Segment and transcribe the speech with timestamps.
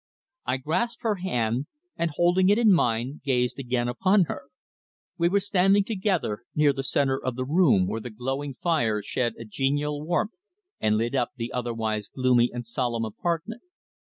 [0.47, 4.45] I grasped her hand, and holding it in mine gazed again upon her.
[5.19, 9.35] We were standing together near the centre of the room where the glowing fire shed
[9.37, 10.33] a genial warmth
[10.79, 13.61] and lit up the otherwise gloomy and solemn apartment.